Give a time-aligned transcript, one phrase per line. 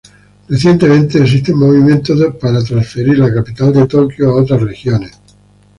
[0.49, 5.11] Recientemente, existen movimientos de transferir la capital de Tokio a otras regiones.